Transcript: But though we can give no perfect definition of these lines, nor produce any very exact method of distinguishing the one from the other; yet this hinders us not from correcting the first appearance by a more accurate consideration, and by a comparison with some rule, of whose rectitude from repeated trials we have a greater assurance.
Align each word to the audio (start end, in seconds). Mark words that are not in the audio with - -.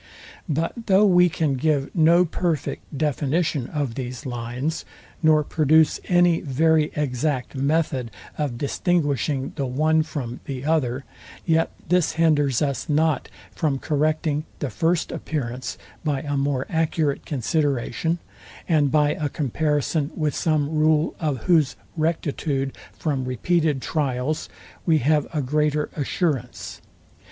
But 0.49 0.73
though 0.87 1.05
we 1.05 1.29
can 1.29 1.53
give 1.53 1.93
no 1.95 2.25
perfect 2.25 2.97
definition 2.97 3.67
of 3.67 3.93
these 3.93 4.25
lines, 4.25 4.83
nor 5.21 5.43
produce 5.43 5.99
any 6.05 6.39
very 6.41 6.89
exact 6.95 7.53
method 7.53 8.09
of 8.35 8.57
distinguishing 8.57 9.53
the 9.57 9.67
one 9.67 10.01
from 10.01 10.39
the 10.45 10.65
other; 10.65 11.05
yet 11.45 11.69
this 11.87 12.13
hinders 12.13 12.63
us 12.63 12.89
not 12.89 13.29
from 13.51 13.77
correcting 13.77 14.43
the 14.57 14.71
first 14.71 15.11
appearance 15.11 15.77
by 16.03 16.21
a 16.23 16.35
more 16.35 16.65
accurate 16.67 17.23
consideration, 17.27 18.17
and 18.67 18.89
by 18.91 19.11
a 19.11 19.29
comparison 19.29 20.09
with 20.15 20.33
some 20.33 20.67
rule, 20.67 21.13
of 21.19 21.43
whose 21.43 21.75
rectitude 21.95 22.75
from 22.97 23.25
repeated 23.25 23.83
trials 23.83 24.49
we 24.83 24.97
have 24.97 25.27
a 25.31 25.43
greater 25.43 25.91
assurance. 25.95 26.81